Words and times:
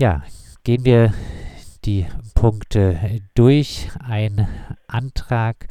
Ja, 0.00 0.22
gehen 0.64 0.86
wir 0.86 1.12
die 1.84 2.06
Punkte 2.34 3.20
durch. 3.34 3.90
Ein 4.00 4.48
Antrag 4.86 5.66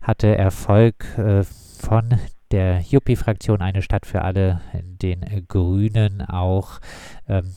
hatte 0.00 0.34
Erfolg 0.34 1.04
äh, 1.18 1.42
von 1.44 2.18
der 2.50 2.80
Juppie-Fraktion 2.80 3.60
Eine 3.60 3.82
Stadt 3.82 4.06
für 4.06 4.22
alle, 4.22 4.62
den 4.72 5.44
Grünen 5.46 6.22
auch. 6.22 6.80
Ähm, 7.28 7.54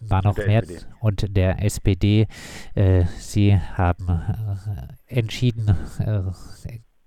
war 0.00 0.22
noch 0.24 0.38
mehr 0.38 0.62
SPD. 0.62 0.86
und 1.00 1.36
der 1.36 1.62
SPD. 1.62 2.26
Äh, 2.74 3.04
sie 3.18 3.58
haben 3.58 4.08
äh, 4.08 5.14
entschieden 5.14 5.76
äh, 5.98 6.22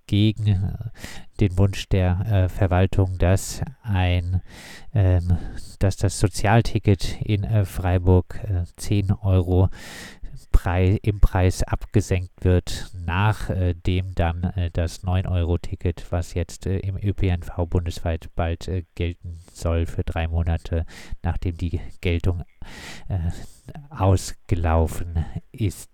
gegen 0.10 0.48
äh, 0.48 0.72
den 1.40 1.56
Wunsch 1.60 1.88
der 1.88 2.20
äh, 2.26 2.50
Verwaltung, 2.50 3.20
dass 3.20 3.62
ein 3.84 4.42
ähm, 4.92 5.38
dass 5.78 5.98
das 5.98 6.20
Sozialticket 6.20 7.22
in 7.22 7.44
äh, 7.44 7.64
Freiburg 7.64 8.40
10 8.78 9.12
Euro 9.12 9.70
Preis, 10.52 10.98
im 11.04 11.20
Preis 11.20 11.62
abgesenkt 11.62 12.44
wird, 12.44 12.92
nachdem 13.06 14.08
äh, 14.08 14.14
dann 14.16 14.44
äh, 14.44 14.72
das 14.72 15.04
9-Euro-Ticket, 15.04 16.12
was 16.12 16.34
jetzt 16.34 16.66
äh, 16.66 16.80
im 16.80 16.98
ÖPNV 16.98 17.68
bundesweit 17.70 18.30
bald 18.36 18.68
äh, 18.68 18.84
gelten 18.96 19.40
soll 19.54 19.86
für 19.86 20.04
drei 20.04 20.28
Monate, 20.28 20.86
nachdem 21.22 21.56
die 21.56 21.80
Geltung 22.02 22.44
äh, 23.10 23.20
ausgelaufen 23.90 25.24
ist. 25.52 25.92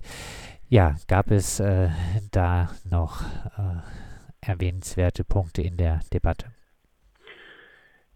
Ja, 0.70 0.95
gab 1.08 1.32
es 1.32 1.59
äh, 1.59 1.90
da 2.32 2.70
noch 2.90 3.23
erwähnenswerte 4.48 5.23
Punkte 5.23 5.62
in 5.62 5.77
der 5.77 5.99
Debatte? 6.13 6.48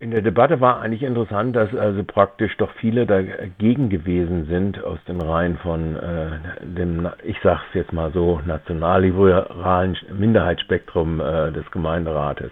In 0.01 0.11
der 0.11 0.21
Debatte 0.21 0.61
war 0.61 0.79
eigentlich 0.79 1.03
interessant, 1.03 1.57
dass 1.57 1.75
also 1.75 2.05
praktisch 2.05 2.55
doch 2.55 2.71
viele 2.79 3.05
dagegen 3.05 3.89
gewesen 3.89 4.45
sind 4.45 4.81
aus 4.81 4.99
den 5.09 5.19
Reihen 5.19 5.57
von 5.57 5.97
äh, 5.97 6.29
dem, 6.61 7.09
ich 7.25 7.35
sag's 7.43 7.73
jetzt 7.73 7.91
mal 7.91 8.09
so, 8.13 8.39
nationalliberalen 8.45 9.97
Minderheitsspektrum 10.17 11.19
äh, 11.19 11.51
des 11.51 11.69
Gemeinderates. 11.71 12.51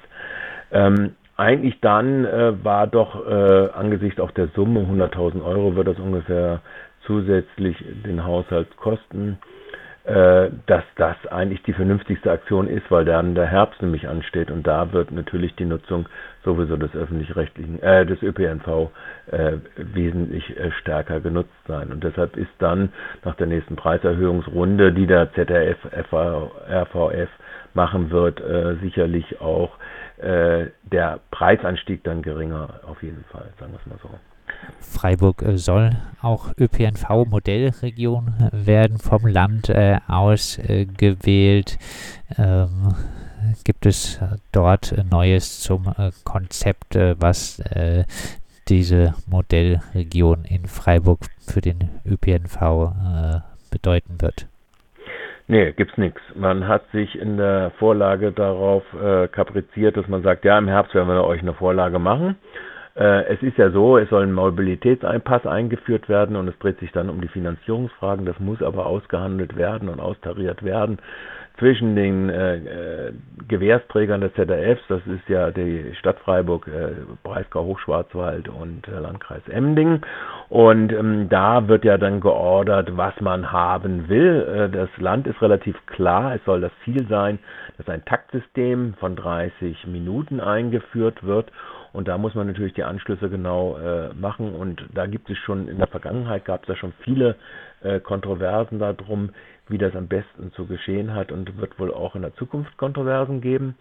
Ähm, 0.72 1.16
eigentlich 1.38 1.80
dann 1.80 2.26
äh, 2.26 2.64
war 2.66 2.86
doch 2.86 3.26
äh, 3.26 3.70
angesichts 3.72 4.20
auch 4.20 4.32
der 4.32 4.50
Summe 4.50 4.82
100.000 4.82 5.42
Euro 5.42 5.74
wird 5.78 5.88
das 5.88 6.00
ungefähr 6.00 6.60
zusätzlich 7.06 7.78
den 8.06 8.26
Haushalt 8.26 8.76
kosten 8.76 9.38
dass 10.08 10.84
das 10.96 11.18
eigentlich 11.32 11.64
die 11.64 11.74
vernünftigste 11.74 12.32
Aktion 12.32 12.70
ist, 12.70 12.90
weil 12.90 13.04
dann 13.04 13.36
der 13.36 13.46
Herbst 13.46 13.82
nämlich 13.82 14.08
ansteht 14.08 14.52
und 14.52 14.66
da 14.66 14.94
wird 14.94 15.12
natürlich 15.12 15.54
die 15.58 15.66
Nutzung 15.66 16.08
sowieso 16.48 16.78
des 16.78 16.96
öffentlich-rechtlichen, 16.96 17.84
äh, 17.84 18.06
des 18.06 18.24
ÖPNV 18.24 18.90
äh, 19.32 19.58
wesentlich 19.76 20.58
äh, 20.58 20.72
stärker 20.80 21.20
genutzt 21.20 21.52
sein. 21.68 21.92
Und 21.92 22.04
deshalb 22.04 22.38
ist 22.38 22.52
dann 22.60 22.90
nach 23.26 23.36
der 23.36 23.48
nächsten 23.48 23.76
Preiserhöhungsrunde, 23.76 24.94
die 24.94 25.08
der 25.08 25.32
ZDF, 25.34 25.78
RVF 25.94 27.30
machen 27.74 28.12
wird, 28.12 28.40
äh, 28.40 28.76
sicherlich 28.82 29.42
auch 29.42 29.76
äh, 30.18 30.68
der 30.84 31.20
Preisanstieg 31.32 32.04
dann 32.04 32.22
geringer, 32.22 32.80
auf 32.88 33.02
jeden 33.04 33.24
Fall, 33.26 33.50
sagen 33.60 33.74
wir 33.74 33.80
es 33.80 33.86
mal 33.86 34.00
so. 34.02 34.10
Freiburg 34.80 35.42
äh, 35.42 35.58
soll 35.58 35.92
auch 36.22 36.52
ÖPNV-Modellregion 36.58 38.50
werden 38.52 38.98
vom 38.98 39.28
Land 39.28 39.70
äh, 39.70 40.00
ausgewählt. 40.08 41.78
Ähm, 42.38 42.96
gibt 43.64 43.86
es 43.86 44.20
dort 44.52 44.96
Neues 45.10 45.60
zum 45.60 45.88
äh, 45.98 46.12
Konzept, 46.24 46.96
äh, 46.96 47.16
was 47.20 47.60
äh, 47.60 48.06
diese 48.68 49.14
Modellregion 49.28 50.46
in 50.46 50.66
Freiburg 50.66 51.20
für 51.40 51.62
den 51.62 51.90
ÖPNV 52.06 52.62
äh, 52.62 53.40
bedeuten 53.70 54.22
wird? 54.22 54.48
Nee, 55.50 55.72
gibt's 55.72 55.98
nichts. 55.98 56.22
Man 56.36 56.68
hat 56.68 56.84
sich 56.92 57.18
in 57.18 57.38
der 57.38 57.72
Vorlage 57.80 58.34
darauf 58.34 58.84
äh, 59.02 59.30
kapriziert, 59.30 59.96
dass 59.96 60.08
man 60.10 60.22
sagt, 60.22 60.44
ja, 60.44 60.58
im 60.58 60.68
Herbst 60.68 60.94
werden 60.94 61.08
wir 61.08 61.24
euch 61.24 61.42
eine 61.42 61.54
Vorlage 61.54 62.00
machen. 62.00 62.36
Äh, 62.96 63.34
es 63.34 63.42
ist 63.42 63.58
ja 63.58 63.70
so, 63.72 63.98
es 63.98 64.10
soll 64.10 64.24
ein 64.24 64.34
Mobilitätseinpass 64.34 65.46
eingeführt 65.46 66.10
werden 66.10 66.36
und 66.36 66.50
es 66.50 66.60
dreht 66.60 66.80
sich 66.80 66.92
dann 66.92 67.10
um 67.10 67.22
die 67.22 67.30
Finanzierungsfragen. 67.30 68.26
Das 68.26 68.38
muss 68.40 68.62
aber 68.62 68.88
ausgehandelt 68.88 69.56
werden 69.56 69.88
und 69.88 70.02
austariert 70.02 70.64
werden 70.64 71.00
zwischen 71.58 71.96
den 71.96 72.30
äh, 72.30 72.56
äh 73.08 73.14
Gewährsträgern 73.48 74.20
des 74.20 74.34
ZDFs, 74.34 74.82
das 74.90 75.00
ist 75.08 75.30
ja 75.30 75.52
die 75.52 75.96
Stadt 76.00 76.20
Freiburg, 76.20 76.68
äh, 76.68 76.96
Breisgau, 77.24 77.64
Hochschwarzwald 77.64 78.50
und 78.50 78.86
äh, 78.90 79.00
Landkreis 79.00 79.48
Emding. 79.48 80.02
Und 80.50 80.92
ähm, 80.92 81.30
da 81.30 81.70
wird 81.70 81.86
ja 81.86 81.98
dann 81.98 82.20
geordert, 82.20 82.98
was 82.98 83.14
man 83.22 83.54
haben 83.54 84.10
will. 84.10 84.70
Äh, 84.70 84.70
das 84.70 84.90
Land 84.98 85.28
ist 85.28 85.42
relativ 85.42 85.78
klar, 85.86 86.36
es 86.36 86.44
soll 86.44 86.60
das 86.60 86.74
Ziel 86.84 87.08
sein, 87.08 87.40
dass 87.78 87.88
ein 87.88 88.04
Taktsystem 88.04 88.96
von 89.00 89.16
30 89.16 89.88
Minuten 89.88 90.42
eingeführt 90.42 91.24
wird 91.24 91.50
und 91.98 92.08
da 92.08 92.20
muss 92.20 92.36
man 92.36 92.46
natürlich 92.46 92.74
die 92.74 92.84
Anschlüsse 92.84 93.28
genau 93.28 93.76
äh, 93.78 94.14
machen. 94.14 94.54
Und 94.54 94.86
da 94.94 95.08
gibt 95.08 95.32
es 95.32 95.38
schon, 95.40 95.68
in 95.68 95.80
der 95.80 95.88
Vergangenheit 95.88 96.46
gab 96.46 96.62
es 96.62 96.68
da 96.68 96.76
schon 96.76 96.94
viele 97.04 97.36
äh, 97.82 98.00
Kontroversen 98.00 98.78
darum, 98.78 99.32
wie 99.70 99.78
das 99.78 99.96
am 99.96 100.08
besten 100.08 100.52
zu 100.54 100.66
geschehen 100.66 101.14
hat 101.14 101.32
und 101.32 101.58
wird 101.58 101.80
wohl 101.80 101.94
auch 101.94 102.16
in 102.16 102.22
der 102.22 102.36
Zukunft 102.36 102.78
Kontroversen 102.78 103.42
geben. 103.42 103.76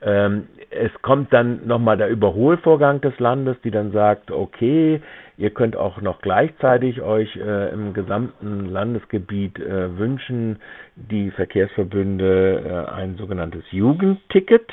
Ähm, 0.00 0.46
es 0.70 0.92
kommt 1.02 1.32
dann 1.32 1.66
nochmal 1.66 1.96
der 1.96 2.08
Überholvorgang 2.08 3.00
des 3.00 3.18
Landes, 3.18 3.56
die 3.64 3.70
dann 3.70 3.90
sagt, 3.90 4.30
okay, 4.30 5.00
ihr 5.36 5.50
könnt 5.50 5.76
auch 5.76 6.00
noch 6.00 6.20
gleichzeitig 6.20 7.02
euch 7.02 7.34
äh, 7.36 7.70
im 7.72 7.94
gesamten 7.94 8.66
Landesgebiet 8.66 9.58
äh, 9.58 9.98
wünschen, 9.98 10.60
die 10.94 11.30
Verkehrsverbünde 11.32 12.86
äh, 12.88 12.92
ein 12.92 13.16
sogenanntes 13.16 13.64
Jugendticket 13.72 14.70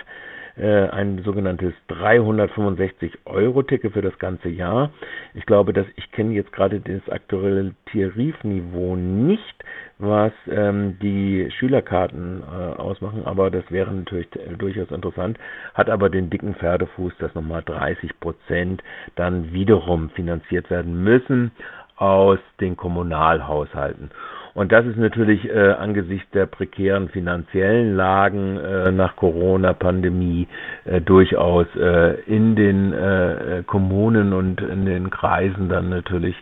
äh, 0.57 0.89
ein 0.89 1.21
sogenanntes 1.23 1.73
365-Euro-Ticket 1.89 3.93
für 3.93 4.01
das 4.01 4.17
ganze 4.19 4.49
Jahr. 4.49 4.91
Ich 5.33 5.45
glaube, 5.45 5.73
dass 5.73 5.85
ich 5.95 6.11
kenne 6.11 6.33
jetzt 6.33 6.51
gerade 6.51 6.79
das 6.79 7.07
aktuelle 7.09 7.73
Tarifniveau 7.91 8.95
nicht, 8.95 9.63
was 9.97 10.31
ähm, 10.49 10.97
die 11.01 11.49
Schülerkarten 11.57 12.43
äh, 12.43 12.79
ausmachen, 12.79 13.23
aber 13.25 13.51
das 13.51 13.63
wäre 13.69 13.93
natürlich 13.93 14.27
durchaus 14.57 14.91
interessant, 14.91 15.37
hat 15.73 15.89
aber 15.89 16.09
den 16.09 16.29
dicken 16.29 16.55
Pferdefuß, 16.55 17.13
dass 17.19 17.33
nochmal 17.35 17.63
30 17.63 18.19
Prozent 18.19 18.83
dann 19.15 19.53
wiederum 19.53 20.09
finanziert 20.11 20.69
werden 20.69 21.03
müssen 21.03 21.51
aus 21.97 22.39
den 22.59 22.75
Kommunalhaushalten. 22.75 24.11
Und 24.55 24.71
das 24.71 24.85
ist 24.85 24.97
natürlich 24.97 25.49
äh, 25.49 25.73
angesichts 25.73 26.29
der 26.31 26.45
prekären 26.45 27.09
finanziellen 27.09 27.93
Lagen 27.93 28.57
äh, 28.57 28.89
nach 28.89 29.17
Corona-Pandemie 29.17 30.47
äh, 30.85 31.01
durchaus 31.01 31.67
äh, 31.75 32.21
in 32.21 32.55
den 32.55 32.93
äh, 32.93 33.63
Kommunen 33.67 34.31
und 34.31 34.61
in 34.61 34.85
den 34.85 35.09
Kreisen 35.09 35.67
dann 35.67 35.89
natürlich 35.89 36.37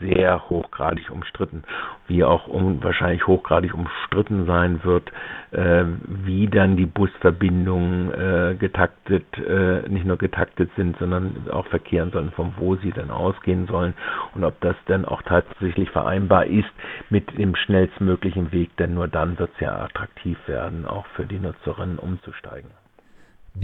sehr 0.00 0.48
hochgradig 0.50 1.10
umstritten, 1.10 1.62
wie 2.06 2.24
auch 2.24 2.46
um, 2.48 2.82
wahrscheinlich 2.82 3.26
hochgradig 3.26 3.74
umstritten 3.74 4.46
sein 4.46 4.84
wird, 4.84 5.10
äh, 5.52 5.84
wie 6.06 6.48
dann 6.48 6.76
die 6.76 6.86
Busverbindungen 6.86 8.12
äh, 8.12 8.54
getaktet, 8.56 9.26
äh, 9.38 9.88
nicht 9.88 10.04
nur 10.06 10.18
getaktet 10.18 10.70
sind, 10.76 10.96
sondern 10.98 11.48
auch 11.50 11.66
verkehren 11.68 12.10
sollen, 12.10 12.30
von 12.32 12.54
wo 12.58 12.76
sie 12.76 12.92
dann 12.92 13.10
ausgehen 13.10 13.66
sollen 13.66 13.94
und 14.34 14.44
ob 14.44 14.60
das 14.60 14.76
dann 14.86 15.04
auch 15.04 15.22
tatsächlich 15.22 15.90
vereinbar 15.90 16.46
ist 16.46 16.70
mit 17.10 17.36
dem 17.38 17.54
schnellstmöglichen 17.54 18.52
Weg, 18.52 18.76
denn 18.76 18.94
nur 18.94 19.08
dann 19.08 19.38
wird 19.38 19.50
es 19.54 19.60
ja 19.60 19.76
attraktiv 19.80 20.38
werden, 20.46 20.86
auch 20.86 21.06
für 21.14 21.24
die 21.26 21.38
Nutzerinnen 21.38 21.98
umzusteigen. 21.98 22.70